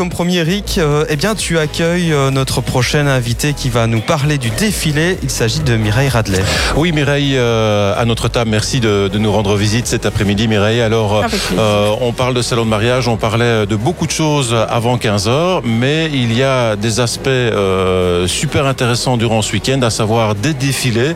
Comme 0.00 0.08
premier 0.08 0.36
Eric, 0.36 0.78
euh, 0.78 1.04
eh 1.10 1.16
bien 1.16 1.34
tu 1.34 1.58
accueilles 1.58 2.14
euh, 2.14 2.30
notre 2.30 2.62
prochaine 2.62 3.06
invité 3.06 3.52
qui 3.52 3.68
va 3.68 3.86
nous 3.86 4.00
parler 4.00 4.38
du 4.38 4.48
défilé. 4.48 5.18
Il 5.22 5.28
s'agit 5.28 5.60
de 5.60 5.76
Mireille 5.76 6.08
Radley. 6.08 6.40
Oui 6.74 6.90
Mireille, 6.92 7.34
euh, 7.36 7.92
à 7.94 8.06
notre 8.06 8.28
table, 8.28 8.48
merci 8.48 8.80
de, 8.80 9.08
de 9.08 9.18
nous 9.18 9.30
rendre 9.30 9.56
visite 9.56 9.86
cet 9.86 10.06
après-midi 10.06 10.48
Mireille. 10.48 10.80
Alors 10.80 11.22
euh, 11.58 11.90
on 12.00 12.14
parle 12.14 12.32
de 12.32 12.40
salon 12.40 12.64
de 12.64 12.70
mariage, 12.70 13.08
on 13.08 13.18
parlait 13.18 13.66
de 13.66 13.76
beaucoup 13.76 14.06
de 14.06 14.10
choses 14.10 14.56
avant 14.70 14.96
15h, 14.96 15.60
mais 15.66 16.08
il 16.10 16.34
y 16.34 16.42
a 16.42 16.76
des 16.76 17.00
aspects 17.00 17.28
euh, 17.28 18.26
super 18.26 18.64
intéressants 18.64 19.18
durant 19.18 19.42
ce 19.42 19.52
week-end, 19.52 19.82
à 19.82 19.90
savoir 19.90 20.34
des 20.34 20.54
défilés, 20.54 21.14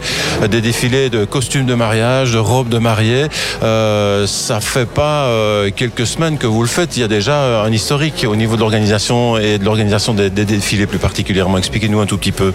des 0.50 0.60
défilés 0.60 1.08
de 1.08 1.24
costumes 1.24 1.64
de 1.64 1.74
mariage, 1.74 2.32
de 2.32 2.38
robes 2.38 2.68
de 2.68 2.76
mariée. 2.76 3.28
Euh, 3.62 4.26
ça 4.26 4.60
fait 4.60 4.84
pas 4.84 5.24
euh, 5.24 5.70
quelques 5.74 6.06
semaines 6.06 6.36
que 6.36 6.46
vous 6.46 6.60
le 6.60 6.68
faites, 6.68 6.98
il 6.98 7.00
y 7.00 7.04
a 7.04 7.08
déjà 7.08 7.62
un 7.62 7.72
historique 7.72 8.26
au 8.28 8.36
niveau 8.36 8.56
de 8.56 8.60
l'organisation 8.60 8.73
et 8.74 9.58
de 9.58 9.64
l'organisation 9.64 10.14
des, 10.14 10.30
des 10.30 10.44
défilés 10.44 10.86
plus 10.86 10.98
particulièrement. 10.98 11.58
Expliquez-nous 11.58 12.00
un 12.00 12.06
tout 12.06 12.18
petit 12.18 12.32
peu. 12.32 12.52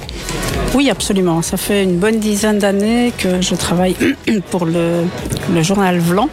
Oui, 0.74 0.90
absolument. 0.90 1.42
Ça 1.42 1.58
fait 1.58 1.84
une 1.84 1.98
bonne 1.98 2.20
dizaine 2.20 2.60
d'années 2.60 3.12
que 3.18 3.42
je 3.42 3.56
travaille 3.56 3.96
pour 4.52 4.66
le, 4.66 5.06
le 5.54 5.64
journal 5.64 6.00
Vlan. 6.00 6.30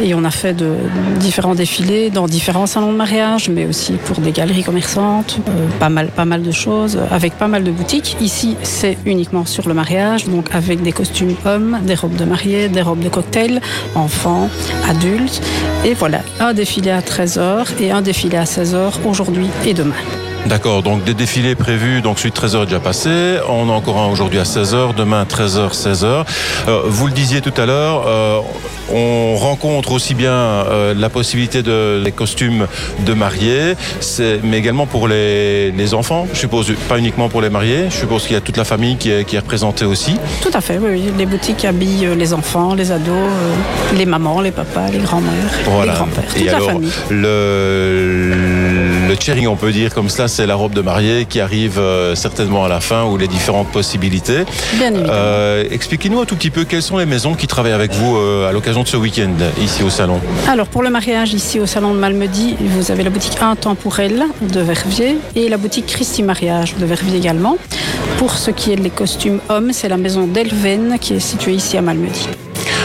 Et 0.00 0.14
on 0.14 0.24
a 0.24 0.30
fait 0.30 0.52
de 0.52 0.74
différents 1.20 1.54
défilés 1.54 2.10
dans 2.10 2.26
différents 2.26 2.66
salons 2.66 2.92
de 2.92 2.96
mariage, 2.96 3.48
mais 3.48 3.66
aussi 3.66 3.94
pour 3.94 4.18
des 4.18 4.32
galeries 4.32 4.62
commerçantes, 4.62 5.38
euh, 5.48 5.66
pas, 5.80 5.88
mal, 5.88 6.08
pas 6.08 6.24
mal 6.24 6.42
de 6.42 6.50
choses, 6.50 6.98
avec 7.10 7.34
pas 7.34 7.48
mal 7.48 7.64
de 7.64 7.70
boutiques. 7.70 8.16
Ici, 8.20 8.56
c'est 8.62 8.98
uniquement 9.06 9.46
sur 9.46 9.68
le 9.68 9.74
mariage, 9.74 10.26
donc 10.26 10.48
avec 10.52 10.82
des 10.82 10.92
costumes 10.92 11.34
hommes, 11.44 11.78
des 11.82 11.94
robes 11.94 12.16
de 12.16 12.24
mariée, 12.24 12.68
des 12.68 12.82
robes 12.82 13.02
de 13.02 13.08
cocktail, 13.08 13.60
enfants, 13.94 14.50
adultes. 14.88 15.40
Et 15.84 15.94
voilà, 15.94 16.20
un 16.40 16.52
défilé 16.52 16.90
à 16.90 17.00
13h 17.00 17.66
et 17.80 17.90
un 17.90 18.02
défilé 18.02 18.36
à 18.36 18.44
16h 18.44 18.92
aujourd'hui 19.06 19.46
et 19.64 19.72
demain. 19.72 19.94
D'accord, 20.46 20.84
donc 20.84 21.02
des 21.02 21.14
défilés 21.14 21.56
prévus, 21.56 22.02
donc 22.02 22.20
celui 22.20 22.30
de 22.30 22.36
13h 22.36 22.62
est 22.62 22.66
déjà 22.66 22.78
passé, 22.78 23.38
on 23.48 23.68
a 23.68 23.72
encore 23.72 23.98
un 23.98 24.06
aujourd'hui 24.06 24.38
à 24.38 24.44
16h, 24.44 24.94
demain 24.94 25.24
13h, 25.24 25.72
16h. 25.72 26.24
Euh, 26.68 26.82
vous 26.84 27.08
le 27.08 27.12
disiez 27.12 27.40
tout 27.40 27.52
à 27.56 27.66
l'heure, 27.66 28.04
euh, 28.06 28.40
on 28.92 29.36
rencontre 29.36 29.92
aussi 29.92 30.14
bien 30.14 30.30
euh, 30.32 30.94
la 30.96 31.08
possibilité 31.08 31.62
de 31.62 32.00
les 32.02 32.12
costumes 32.12 32.66
de 33.04 33.12
mariés, 33.14 33.74
mais 34.44 34.58
également 34.58 34.86
pour 34.86 35.08
les, 35.08 35.70
les 35.72 35.94
enfants, 35.94 36.26
je 36.32 36.38
suppose, 36.38 36.72
pas 36.88 36.98
uniquement 36.98 37.28
pour 37.28 37.40
les 37.42 37.50
mariés, 37.50 37.86
je 37.90 37.96
suppose 37.96 38.22
qu'il 38.24 38.32
y 38.34 38.36
a 38.36 38.40
toute 38.40 38.56
la 38.56 38.64
famille 38.64 38.96
qui 38.96 39.10
est, 39.10 39.24
qui 39.24 39.36
est 39.36 39.40
représentée 39.40 39.84
aussi. 39.84 40.16
Tout 40.42 40.50
à 40.52 40.60
fait, 40.60 40.78
oui. 40.78 41.10
Les 41.18 41.26
boutiques 41.26 41.64
habillent 41.64 42.06
euh, 42.06 42.14
les 42.14 42.32
enfants, 42.32 42.74
les 42.74 42.90
ados, 42.92 43.08
euh, 43.14 43.54
les 43.96 44.06
mamans, 44.06 44.40
les 44.40 44.50
papas, 44.52 44.88
les 44.92 44.98
grands-mères, 44.98 45.32
les 45.84 45.88
grands-pères, 45.92 46.24
toute 46.28 46.40
Et 46.40 46.44
la 46.44 46.56
alors, 46.56 46.70
famille. 46.70 46.90
le, 47.10 49.08
le 49.08 49.14
cherry, 49.20 49.46
on 49.46 49.56
peut 49.56 49.72
dire 49.72 49.94
comme 49.94 50.08
cela, 50.08 50.28
c'est 50.28 50.46
la 50.46 50.54
robe 50.54 50.72
de 50.72 50.80
mariée 50.80 51.26
qui 51.28 51.40
arrive 51.40 51.78
euh, 51.78 52.14
certainement 52.14 52.64
à 52.64 52.68
la 52.68 52.80
fin 52.80 53.04
ou 53.04 53.16
les 53.16 53.28
différentes 53.28 53.68
possibilités. 53.68 54.44
Bien 54.74 54.92
évidemment. 54.94 55.64
Expliquez-nous 55.70 56.20
un 56.20 56.24
tout 56.24 56.36
petit 56.36 56.50
peu 56.50 56.64
quelles 56.64 56.82
sont 56.82 56.98
les 56.98 57.06
maisons 57.06 57.34
qui 57.34 57.46
travaillent 57.46 57.72
avec 57.72 57.92
vous 57.92 58.16
à 58.16 58.52
l'occasion 58.52 58.75
de 58.82 58.88
ce 58.88 58.96
week-end 58.96 59.34
ici 59.62 59.82
au 59.82 59.90
salon. 59.90 60.20
Alors 60.48 60.66
pour 60.68 60.82
le 60.82 60.90
mariage 60.90 61.32
ici 61.32 61.60
au 61.60 61.66
salon 61.66 61.94
de 61.94 61.98
Malmedy, 61.98 62.56
vous 62.60 62.90
avez 62.90 63.02
la 63.04 63.10
boutique 63.10 63.40
Intemporel 63.40 64.24
de 64.40 64.60
Verviers 64.60 65.18
et 65.34 65.48
la 65.48 65.56
boutique 65.56 65.86
Christy 65.86 66.22
Mariage 66.22 66.76
de 66.76 66.84
Verviers 66.84 67.16
également. 67.16 67.56
Pour 68.18 68.32
ce 68.32 68.50
qui 68.50 68.72
est 68.72 68.76
des 68.76 68.90
costumes 68.90 69.40
hommes, 69.48 69.72
c'est 69.72 69.88
la 69.88 69.96
maison 69.96 70.26
d'Elven 70.26 70.98
qui 71.00 71.14
est 71.14 71.20
située 71.20 71.54
ici 71.54 71.76
à 71.76 71.82
Malmedy. 71.82 72.28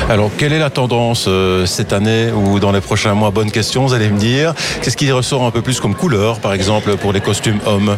Alors, 0.09 0.30
quelle 0.38 0.52
est 0.52 0.59
la 0.59 0.69
tendance 0.69 1.25
euh, 1.27 1.66
cette 1.66 1.94
année 1.94 2.31
ou 2.31 2.59
dans 2.59 2.71
les 2.73 2.81
prochains 2.81 3.13
mois? 3.13 3.31
Bonne 3.31 3.49
question, 3.52 3.85
vous 3.85 3.94
allez 3.94 4.09
me 4.09 4.19
dire. 4.19 4.53
Qu'est-ce 4.81 4.97
qui 4.97 5.09
ressort 5.11 5.44
un 5.44 5.52
peu 5.52 5.61
plus 5.61 5.80
comme 5.80 5.95
couleur, 5.95 6.39
par 6.39 6.53
exemple, 6.53 6.97
pour 6.97 7.13
les 7.13 7.21
costumes 7.21 7.59
hommes? 7.66 7.95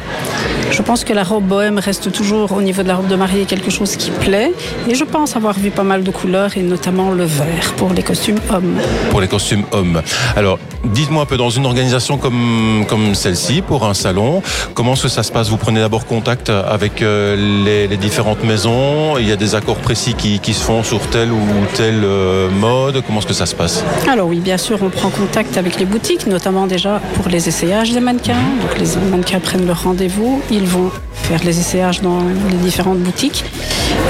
Je 0.69 0.81
pense 0.81 1.03
que 1.03 1.13
la 1.13 1.23
robe 1.23 1.45
bohème 1.45 1.79
reste 1.79 2.11
toujours 2.11 2.51
au 2.51 2.61
niveau 2.61 2.83
de 2.83 2.87
la 2.87 2.95
robe 2.95 3.07
de 3.07 3.15
mariée 3.15 3.45
quelque 3.45 3.71
chose 3.71 3.95
qui 3.95 4.11
plaît 4.11 4.51
et 4.87 4.95
je 4.95 5.03
pense 5.03 5.35
avoir 5.35 5.57
vu 5.57 5.69
pas 5.69 5.83
mal 5.83 6.03
de 6.03 6.11
couleurs 6.11 6.57
et 6.57 6.61
notamment 6.61 7.11
le 7.11 7.25
vert 7.25 7.73
pour 7.77 7.93
les 7.93 8.03
costumes 8.03 8.39
hommes. 8.49 8.79
pour 9.09 9.21
les 9.21 9.27
costumes 9.27 9.63
hommes. 9.71 10.01
Alors, 10.35 10.59
dites-moi 10.83 11.23
un 11.23 11.25
peu, 11.25 11.37
dans 11.37 11.51
une 11.51 11.65
organisation 11.65 12.17
comme, 12.17 12.85
comme 12.87 13.15
celle-ci, 13.15 13.61
pour 13.61 13.85
un 13.85 13.93
salon, 13.93 14.41
comment 14.73 14.93
est-ce 14.93 15.03
que 15.03 15.09
ça 15.09 15.23
se 15.23 15.31
passe? 15.31 15.49
Vous 15.49 15.57
prenez 15.57 15.79
d'abord 15.79 16.05
contact 16.05 16.49
avec 16.49 17.01
euh, 17.01 17.35
les, 17.63 17.87
les 17.87 17.97
différentes 17.97 18.43
maisons, 18.43 19.17
il 19.19 19.27
y 19.27 19.31
a 19.31 19.35
des 19.35 19.55
accords 19.55 19.77
précis 19.77 20.15
qui, 20.15 20.39
qui 20.39 20.53
se 20.53 20.63
font 20.63 20.83
sur 20.83 21.01
telle 21.07 21.31
ou 21.31 21.41
telle 21.75 21.92
euh, 22.03 22.49
mode, 22.49 23.03
comment 23.05 23.19
est-ce 23.19 23.27
que 23.27 23.33
ça 23.33 23.45
se 23.45 23.55
passe? 23.55 23.83
Alors 24.09 24.27
oui, 24.27 24.39
bien 24.39 24.57
sûr, 24.57 24.77
on 24.81 24.89
prend 24.89 25.09
contact 25.09 25.57
avec 25.57 25.79
les 25.79 25.85
boutiques, 25.85 26.27
notamment 26.27 26.67
déjà 26.67 27.01
pour 27.15 27.29
les 27.29 27.47
essayages 27.47 27.91
des 27.91 27.99
mannequins. 27.99 28.41
Donc 28.61 28.79
les 28.79 28.87
mannequins 29.11 29.39
prennent 29.39 29.65
leur 29.67 29.83
rendez-vous, 29.83 30.41
ils 30.51 30.65
vont 30.65 30.91
faire 31.13 31.39
les 31.43 31.59
essayages 31.59 32.01
dans 32.01 32.19
les 32.49 32.57
différentes 32.57 32.99
boutiques. 32.99 33.45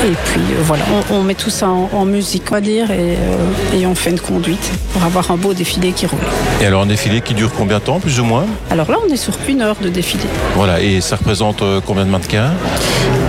Et 0.06 0.12
puis 0.26 0.42
euh, 0.42 0.62
voilà, 0.64 0.84
on, 1.12 1.16
on 1.18 1.24
met 1.24 1.36
tout 1.36 1.50
ça 1.50 1.70
en, 1.70 1.90
en 1.94 2.06
musique, 2.06 2.44
on 2.52 2.56
va 2.56 2.62
dire, 2.62 2.92
et, 2.92 3.16
euh, 3.18 3.78
et 3.80 3.86
on 3.86 3.96
fait 3.96 4.10
une 4.12 4.20
conduite 4.20 4.72
pour 4.94 5.04
avoir 5.04 5.30
un 5.32 5.38
beau 5.38 5.54
défilé 5.54 5.92
qui 5.92 6.06
roule. 6.06 6.20
Et 6.62 6.66
alors, 6.66 6.82
un 6.84 6.86
défilé 6.86 7.22
qui 7.22 7.34
dure 7.34 7.52
combien 7.58 7.80
de 7.80 7.84
temps, 7.84 8.00
plus 8.00 8.20
ou 8.20 8.24
moins? 8.24 8.46
Alors 8.70 8.90
là, 8.90 8.98
on 9.06 9.12
est 9.12 9.18
sur 9.18 9.34
une 9.48 9.62
heure 9.62 9.76
de 9.82 9.90
défilé. 9.90 10.24
Voilà, 10.56 10.82
et 10.82 11.02
ça 11.02 11.16
représente 11.16 11.64
combien 11.86 12.06
de 12.06 12.10
mannequins? 12.12 12.52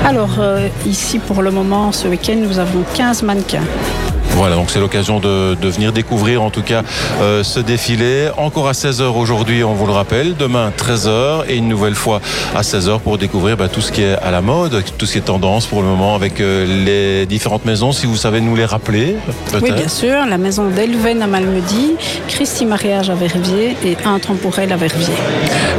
Alors 0.04 0.37
euh, 0.38 0.69
ici, 0.87 1.19
pour 1.19 1.43
le 1.43 1.50
moment, 1.50 1.91
ce 1.93 2.09
week-end, 2.09 2.37
nous 2.37 2.59
avons 2.59 2.84
15 2.94 3.22
mannequins. 3.22 3.62
Voilà, 4.36 4.56
donc 4.56 4.70
c'est 4.70 4.80
l'occasion 4.80 5.20
de, 5.20 5.54
de 5.54 5.68
venir 5.68 5.92
découvrir 5.92 6.42
en 6.42 6.50
tout 6.50 6.62
cas 6.62 6.82
euh, 7.20 7.44
ce 7.44 7.60
défilé. 7.60 8.28
Encore 8.36 8.68
à 8.68 8.72
16h 8.72 9.02
aujourd'hui, 9.04 9.62
on 9.62 9.74
vous 9.74 9.86
le 9.86 9.92
rappelle. 9.92 10.36
Demain, 10.36 10.72
13h 10.76 11.44
et 11.48 11.56
une 11.56 11.68
nouvelle 11.68 11.94
fois 11.94 12.20
à 12.54 12.62
16h 12.62 12.98
pour 13.00 13.16
découvrir 13.16 13.56
bah, 13.56 13.68
tout 13.68 13.80
ce 13.80 13.92
qui 13.92 14.02
est 14.02 14.14
à 14.14 14.30
la 14.32 14.40
mode, 14.40 14.82
tout 14.98 15.06
ce 15.06 15.12
qui 15.12 15.18
est 15.18 15.22
tendance 15.22 15.66
pour 15.66 15.82
le 15.82 15.88
moment 15.88 16.16
avec 16.16 16.40
euh, 16.40 16.66
les 16.84 17.26
différentes 17.26 17.64
maisons. 17.64 17.92
Si 17.92 18.06
vous 18.06 18.16
savez 18.16 18.40
nous 18.40 18.56
les 18.56 18.64
rappeler, 18.64 19.16
Oui, 19.62 19.70
bien 19.70 19.88
sûr, 19.88 20.26
la 20.28 20.38
maison 20.38 20.68
d'Elven 20.68 21.22
à 21.22 21.26
Malmedy, 21.28 21.94
Christy 22.28 22.66
Mariage 22.66 23.10
à 23.10 23.14
Verviers 23.14 23.76
et 23.84 23.96
Intemporel 24.04 24.72
à 24.72 24.76
Verviers. 24.76 25.14